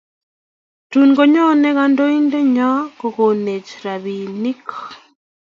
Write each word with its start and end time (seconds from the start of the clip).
Tun 0.91 1.09
nyone 1.33 1.69
kandoindet 1.77 2.45
nyon 2.55 2.77
kokonech 2.99 3.71
rabisiek 3.83 4.67